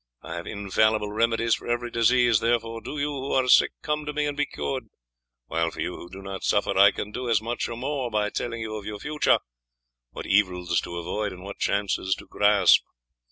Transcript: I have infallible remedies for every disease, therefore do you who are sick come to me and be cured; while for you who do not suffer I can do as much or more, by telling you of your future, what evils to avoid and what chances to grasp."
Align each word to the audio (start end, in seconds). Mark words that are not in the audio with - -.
I 0.23 0.33
have 0.33 0.47
infallible 0.47 1.11
remedies 1.11 1.53
for 1.53 1.67
every 1.67 1.91
disease, 1.91 2.39
therefore 2.39 2.81
do 2.81 2.97
you 2.97 3.11
who 3.11 3.33
are 3.33 3.47
sick 3.47 3.71
come 3.83 4.03
to 4.07 4.13
me 4.13 4.25
and 4.25 4.35
be 4.35 4.47
cured; 4.47 4.87
while 5.45 5.69
for 5.69 5.79
you 5.79 5.95
who 5.95 6.09
do 6.09 6.23
not 6.23 6.43
suffer 6.43 6.75
I 6.75 6.89
can 6.89 7.11
do 7.11 7.29
as 7.29 7.39
much 7.39 7.69
or 7.69 7.77
more, 7.77 8.09
by 8.09 8.31
telling 8.31 8.61
you 8.61 8.75
of 8.77 8.85
your 8.85 8.97
future, 8.97 9.37
what 10.09 10.25
evils 10.25 10.81
to 10.81 10.97
avoid 10.97 11.31
and 11.33 11.43
what 11.43 11.59
chances 11.59 12.15
to 12.15 12.25
grasp." 12.25 12.81